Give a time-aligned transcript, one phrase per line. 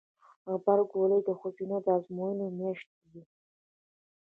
[0.51, 3.23] غبرګولی د ښوونځیو د ازموینو میاشت وي.